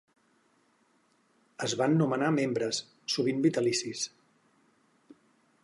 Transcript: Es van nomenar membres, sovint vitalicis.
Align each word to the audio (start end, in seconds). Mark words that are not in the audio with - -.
Es 1.67 1.75
van 1.81 1.93
nomenar 1.99 2.31
membres, 2.37 2.79
sovint 3.17 3.45
vitalicis. 3.47 4.07